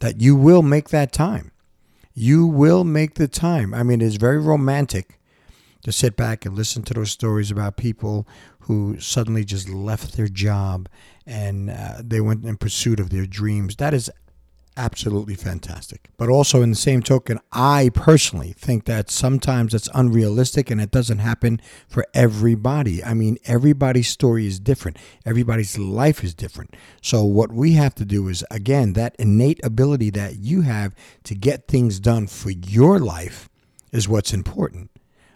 that 0.00 0.20
you 0.20 0.34
will 0.34 0.62
make 0.62 0.88
that 0.90 1.12
time. 1.12 1.52
You 2.12 2.46
will 2.46 2.82
make 2.84 3.14
the 3.14 3.28
time. 3.28 3.72
I 3.72 3.82
mean, 3.82 4.00
it's 4.00 4.16
very 4.16 4.38
romantic 4.38 5.20
to 5.82 5.92
sit 5.92 6.16
back 6.16 6.44
and 6.44 6.56
listen 6.56 6.82
to 6.82 6.94
those 6.94 7.12
stories 7.12 7.50
about 7.50 7.76
people 7.76 8.26
who 8.60 8.98
suddenly 8.98 9.44
just 9.44 9.68
left 9.68 10.16
their 10.16 10.26
job 10.26 10.88
and 11.24 11.70
uh, 11.70 12.02
they 12.02 12.20
went 12.20 12.44
in 12.44 12.56
pursuit 12.56 12.98
of 12.98 13.10
their 13.10 13.26
dreams. 13.26 13.76
That 13.76 13.94
is 13.94 14.10
absolutely 14.76 15.34
fantastic. 15.34 16.10
But 16.16 16.28
also, 16.28 16.62
in 16.62 16.70
the 16.70 16.76
same 16.76 17.02
token, 17.02 17.40
I 17.52 17.90
personally 17.94 18.52
think 18.52 18.84
that 18.84 19.10
sometimes 19.10 19.74
it's 19.74 19.88
unrealistic 19.94 20.70
and 20.70 20.80
it 20.80 20.90
doesn't 20.90 21.18
happen 21.18 21.60
for 21.88 22.06
everybody. 22.14 23.02
I 23.02 23.14
mean, 23.14 23.38
everybody's 23.44 24.08
story 24.08 24.46
is 24.46 24.60
different, 24.60 24.98
everybody's 25.24 25.78
life 25.78 26.22
is 26.22 26.34
different. 26.34 26.74
So, 27.00 27.24
what 27.24 27.52
we 27.52 27.72
have 27.72 27.94
to 27.96 28.04
do 28.04 28.28
is, 28.28 28.44
again, 28.50 28.92
that 28.94 29.16
innate 29.18 29.60
ability 29.64 30.10
that 30.10 30.36
you 30.36 30.62
have 30.62 30.94
to 31.24 31.34
get 31.34 31.68
things 31.68 31.98
done 31.98 32.26
for 32.26 32.50
your 32.50 32.98
life 32.98 33.48
is 33.92 34.08
what's 34.08 34.32
important. 34.32 34.90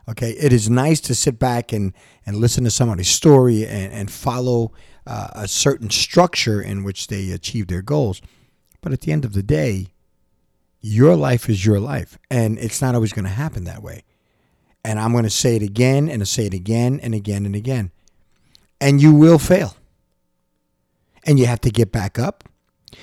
Okay, 0.09 0.31
it 0.33 0.53
is 0.53 0.69
nice 0.69 1.01
to 1.03 1.15
sit 1.15 1.39
back 1.39 1.73
and, 1.73 1.93
and 2.27 2.37
listen 2.37 2.65
to 2.65 2.71
somebody's 2.71 3.09
story 3.09 3.65
and, 3.65 3.93
and 3.93 4.11
follow 4.11 4.73
uh, 5.07 5.29
a 5.33 5.49
certain 5.49 5.89
structure 5.89 6.61
in 6.61 6.83
which 6.83 7.07
they 7.07 7.31
achieve 7.31 7.69
their 7.69 7.83
goals. 7.83 8.21
But 8.81 8.93
at 8.93 9.03
the 9.03 9.13
end 9.13 9.25
of 9.25 9.33
the 9.33 9.43
day, 9.43 9.89
your 10.81 11.15
life 11.17 11.49
is 11.49 11.67
your 11.67 11.79
life, 11.79 12.19
and 12.31 12.59
it's 12.59 12.81
not 12.81 12.95
always 12.95 13.13
going 13.13 13.27
to 13.27 13.31
happen 13.31 13.65
that 13.65 13.83
way. 13.83 14.05
And 14.85 14.99
I'm 14.99 15.13
going 15.13 15.25
to 15.25 15.31
say 15.31 15.57
it 15.57 15.63
again 15.63 16.09
and 16.09 16.27
say 16.27 16.47
it 16.47 16.55
again 16.55 17.01
and 17.03 17.15
again 17.15 17.45
and 17.45 17.55
again. 17.55 17.91
And 18.81 19.01
you 19.01 19.13
will 19.13 19.39
fail. 19.39 19.77
And 21.25 21.39
you 21.39 21.47
have 21.47 21.61
to 21.63 21.71
get 21.71 21.93
back 21.93 22.19
up 22.19 22.45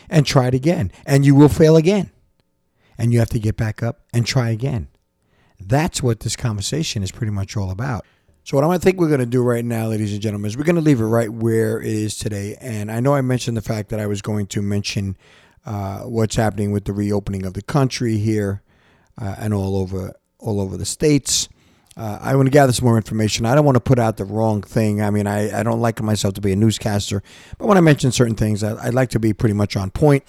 and 0.10 0.26
try 0.26 0.48
it 0.48 0.56
again. 0.56 0.92
And 1.06 1.24
you 1.24 1.36
will 1.36 1.50
fail 1.50 1.76
again. 1.76 2.10
And 2.98 3.14
you 3.14 3.20
have 3.20 3.30
to 3.30 3.40
get 3.40 3.58
back 3.58 3.84
up 3.84 4.02
and 4.12 4.26
try 4.26 4.50
again. 4.50 4.88
That's 5.60 6.02
what 6.02 6.22
this 6.22 6.36
conversation 6.36 7.04
is 7.04 7.12
pretty 7.12 7.32
much 7.32 7.56
all 7.56 7.70
about. 7.70 8.06
So, 8.44 8.58
what 8.58 8.64
I 8.64 8.78
think 8.78 8.98
we're 8.98 9.10
going 9.10 9.20
to 9.20 9.26
do 9.26 9.44
right 9.44 9.66
now, 9.66 9.88
ladies 9.88 10.14
and 10.14 10.22
gentlemen, 10.22 10.48
is 10.48 10.58
we're 10.58 10.64
going 10.64 10.78
to 10.78 10.82
leave 10.82 11.02
it 11.02 11.06
right 11.06 11.30
where 11.30 11.82
it 11.82 11.92
is 11.92 12.18
today. 12.18 12.56
And 12.62 12.92
I 12.92 13.02
know 13.02 13.14
I 13.14 13.22
mentioned 13.22 13.58
the 13.58 13.62
fact 13.62 13.90
that 13.90 14.00
I 14.00 14.08
was 14.08 14.22
going 14.22 14.48
to 14.48 14.62
mention 14.62 15.18
uh, 15.68 16.00
what's 16.04 16.38
happening 16.38 16.72
with 16.72 16.86
the 16.86 16.94
reopening 16.94 17.46
of 17.46 17.54
the 17.54 17.62
country 17.62 18.18
here 18.18 18.64
uh, 19.22 19.36
and 19.38 19.54
all 19.54 19.76
over 19.76 20.14
all 20.40 20.62
over 20.62 20.78
the 20.78 20.86
states. 20.86 21.50
Uh, 21.98 22.20
I 22.22 22.36
want 22.36 22.46
to 22.46 22.52
gather 22.52 22.72
some 22.72 22.86
more 22.86 22.96
information. 22.96 23.46
I 23.46 23.56
don't 23.56 23.66
want 23.66 23.76
to 23.76 23.82
put 23.82 24.00
out 24.00 24.18
the 24.18 24.26
wrong 24.26 24.62
thing. 24.62 25.02
I 25.02 25.10
mean, 25.10 25.26
I, 25.28 25.60
I 25.60 25.64
don't 25.64 25.82
like 25.82 26.02
myself 26.02 26.36
to 26.36 26.42
be 26.42 26.54
a 26.54 26.56
newscaster, 26.56 27.24
but 27.58 27.68
when 27.68 27.76
I 27.76 27.82
mention 27.82 28.12
certain 28.12 28.36
things, 28.36 28.64
I, 28.64 28.86
would 28.86 28.94
like 28.94 29.10
to 29.10 29.20
be 29.20 29.34
pretty 29.34 29.54
much 29.54 29.76
on 29.76 29.90
point, 29.90 30.24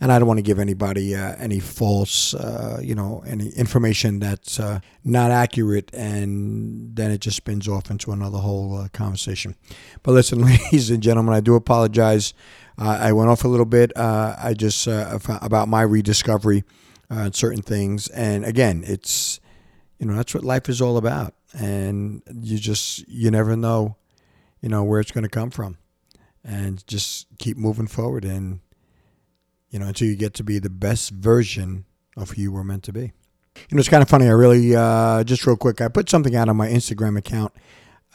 and 0.00 0.12
I 0.12 0.18
don't 0.18 0.26
want 0.26 0.38
to 0.38 0.42
give 0.42 0.58
anybody 0.58 1.14
uh, 1.14 1.36
any 1.38 1.60
false, 1.60 2.34
uh, 2.34 2.80
you 2.82 2.96
know, 2.96 3.22
any 3.24 3.50
information 3.50 4.18
that's 4.18 4.58
uh, 4.58 4.80
not 5.04 5.30
accurate, 5.30 5.94
and 5.94 6.96
then 6.96 7.12
it 7.12 7.20
just 7.20 7.36
spins 7.36 7.68
off 7.68 7.88
into 7.88 8.10
another 8.10 8.38
whole 8.38 8.88
conversation. 8.92 9.54
But 10.02 10.12
listen, 10.12 10.40
ladies 10.44 10.90
and 10.90 11.02
gentlemen, 11.02 11.34
I 11.34 11.40
do 11.40 11.54
apologize 11.54 12.34
uh, 12.78 12.98
I 13.00 13.12
went 13.12 13.30
off 13.30 13.44
a 13.44 13.48
little 13.48 13.66
bit. 13.66 13.96
Uh, 13.96 14.36
I 14.38 14.54
just 14.54 14.86
uh, 14.86 15.18
about 15.40 15.68
my 15.68 15.82
rediscovery 15.82 16.64
on 17.10 17.32
certain 17.32 17.62
things, 17.62 18.08
and 18.08 18.44
again, 18.44 18.84
it's 18.86 19.40
you 19.98 20.06
know 20.06 20.14
that's 20.14 20.34
what 20.34 20.44
life 20.44 20.68
is 20.68 20.80
all 20.80 20.96
about, 20.96 21.34
and 21.58 22.22
you 22.28 22.58
just 22.58 23.06
you 23.08 23.30
never 23.30 23.56
know, 23.56 23.96
you 24.60 24.68
know 24.68 24.84
where 24.84 25.00
it's 25.00 25.10
going 25.10 25.24
to 25.24 25.30
come 25.30 25.50
from, 25.50 25.78
and 26.44 26.86
just 26.86 27.26
keep 27.38 27.56
moving 27.56 27.86
forward, 27.86 28.24
and 28.24 28.60
you 29.70 29.78
know 29.78 29.86
until 29.86 30.08
you 30.08 30.16
get 30.16 30.34
to 30.34 30.44
be 30.44 30.58
the 30.58 30.70
best 30.70 31.10
version 31.10 31.86
of 32.16 32.30
who 32.30 32.42
you 32.42 32.52
were 32.52 32.64
meant 32.64 32.82
to 32.84 32.92
be. 32.92 33.12
You 33.70 33.76
know, 33.76 33.78
it's 33.78 33.88
kind 33.88 34.02
of 34.02 34.08
funny. 34.10 34.26
I 34.26 34.32
really, 34.32 34.76
uh, 34.76 35.24
just 35.24 35.46
real 35.46 35.56
quick, 35.56 35.80
I 35.80 35.88
put 35.88 36.10
something 36.10 36.36
out 36.36 36.50
on 36.50 36.56
my 36.58 36.68
Instagram 36.68 37.16
account 37.16 37.54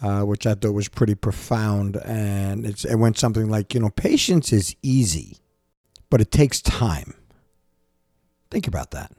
uh, 0.01 0.21
which 0.23 0.47
I 0.47 0.55
thought 0.55 0.73
was 0.73 0.89
pretty 0.89 1.15
profound. 1.15 1.97
And 1.97 2.65
it 2.65 2.95
went 2.95 3.17
something 3.17 3.49
like, 3.49 3.73
you 3.73 3.79
know, 3.79 3.89
patience 3.89 4.51
is 4.51 4.75
easy, 4.81 5.37
but 6.09 6.21
it 6.21 6.31
takes 6.31 6.61
time. 6.61 7.13
Think 8.49 8.67
about 8.67 8.91
that. 8.91 9.11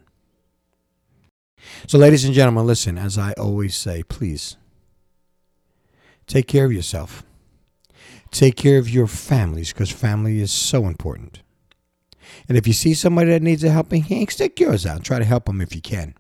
So, 1.87 1.97
ladies 1.99 2.25
and 2.25 2.35
gentlemen, 2.35 2.67
listen, 2.67 2.99
as 2.99 3.17
I 3.17 3.33
always 3.35 3.77
say, 3.77 4.03
please 4.03 4.57
take 6.27 6.49
care 6.49 6.65
of 6.65 6.73
yourself. 6.73 7.23
Take 8.31 8.57
care 8.57 8.79
of 8.79 8.89
your 8.89 9.07
families 9.07 9.73
because 9.73 9.91
family 9.91 10.41
is 10.41 10.51
so 10.51 10.87
important. 10.87 11.43
And 12.49 12.57
if 12.57 12.67
you 12.67 12.73
see 12.73 12.95
somebody 12.95 13.31
that 13.31 13.43
needs 13.43 13.63
a 13.63 13.71
helping 13.71 14.03
hand, 14.03 14.31
stick 14.31 14.59
yours 14.59 14.87
out 14.87 15.05
try 15.05 15.19
to 15.19 15.25
help 15.25 15.45
them 15.45 15.61
if 15.61 15.75
you 15.75 15.83
can. 15.83 16.15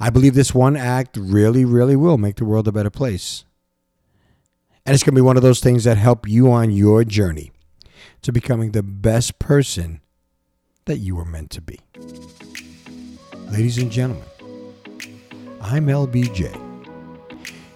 I 0.00 0.10
believe 0.10 0.34
this 0.34 0.54
one 0.54 0.76
act 0.76 1.16
really, 1.16 1.64
really 1.64 1.96
will 1.96 2.18
make 2.18 2.36
the 2.36 2.44
world 2.44 2.68
a 2.68 2.72
better 2.72 2.90
place. 2.90 3.44
And 4.84 4.94
it's 4.94 5.02
going 5.02 5.14
to 5.14 5.20
be 5.20 5.24
one 5.24 5.36
of 5.36 5.42
those 5.42 5.60
things 5.60 5.84
that 5.84 5.96
help 5.96 6.28
you 6.28 6.50
on 6.50 6.70
your 6.70 7.02
journey 7.04 7.50
to 8.22 8.32
becoming 8.32 8.70
the 8.70 8.82
best 8.82 9.38
person 9.38 10.00
that 10.84 10.98
you 10.98 11.16
were 11.16 11.24
meant 11.24 11.50
to 11.50 11.60
be. 11.60 11.80
Ladies 13.50 13.78
and 13.78 13.90
gentlemen, 13.90 14.24
I'm 15.60 15.86
LBJ. 15.86 16.62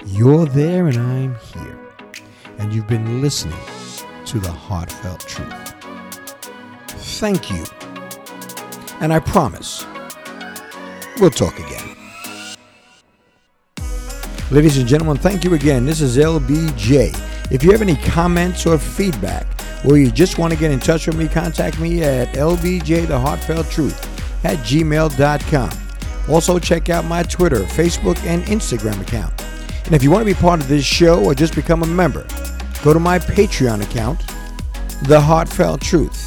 You're 0.06 0.46
there 0.46 0.86
and 0.86 0.96
I'm 0.96 1.34
here. 1.52 1.78
And 2.58 2.72
you've 2.72 2.86
been 2.86 3.20
listening 3.20 3.58
to 4.26 4.38
the 4.38 4.50
heartfelt 4.50 5.20
truth. 5.20 5.74
Thank 7.18 7.50
you. 7.50 7.64
And 9.00 9.12
I 9.12 9.18
promise 9.18 9.84
we'll 11.20 11.30
talk 11.30 11.58
again. 11.58 11.96
Ladies 14.50 14.78
and 14.78 14.88
gentlemen, 14.88 15.16
thank 15.16 15.44
you 15.44 15.54
again. 15.54 15.86
This 15.86 16.00
is 16.00 16.16
LBJ. 16.16 17.52
If 17.52 17.62
you 17.62 17.70
have 17.70 17.82
any 17.82 17.96
comments 17.96 18.66
or 18.66 18.78
feedback, 18.78 19.46
or 19.84 19.96
you 19.96 20.10
just 20.10 20.38
want 20.38 20.52
to 20.52 20.58
get 20.58 20.70
in 20.70 20.80
touch 20.80 21.06
with 21.06 21.16
me, 21.16 21.28
contact 21.28 21.78
me 21.78 22.02
at 22.02 22.28
lbjtheheartfelttruth 22.34 24.44
at 24.44 24.58
gmail.com. 24.58 25.70
Also, 26.28 26.58
check 26.58 26.90
out 26.90 27.04
my 27.04 27.22
Twitter, 27.22 27.60
Facebook, 27.60 28.18
and 28.24 28.42
Instagram 28.44 29.00
account. 29.00 29.32
And 29.86 29.94
if 29.94 30.02
you 30.02 30.10
want 30.10 30.26
to 30.26 30.34
be 30.34 30.38
part 30.38 30.60
of 30.60 30.68
this 30.68 30.84
show 30.84 31.24
or 31.24 31.34
just 31.34 31.54
become 31.54 31.82
a 31.82 31.86
member, 31.86 32.26
go 32.82 32.92
to 32.92 33.00
my 33.00 33.18
Patreon 33.18 33.82
account, 33.82 34.20
The 35.04 35.20
Heartfelt 35.20 35.80
Truth. 35.80 36.26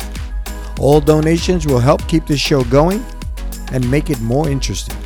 All 0.79 0.99
donations 0.99 1.67
will 1.67 1.79
help 1.79 2.07
keep 2.07 2.25
this 2.25 2.39
show 2.39 2.63
going 2.65 3.03
and 3.73 3.89
make 3.91 4.09
it 4.09 4.21
more 4.21 4.47
interesting. 4.47 4.97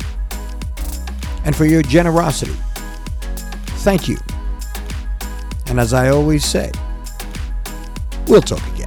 And 1.44 1.56
for 1.56 1.64
your 1.64 1.82
generosity, 1.82 2.54
Thank 3.88 4.06
you. 4.06 4.18
And 5.68 5.80
as 5.80 5.94
I 5.94 6.10
always 6.10 6.44
say, 6.44 6.70
we'll 8.26 8.42
talk 8.42 8.60
again. 8.74 8.77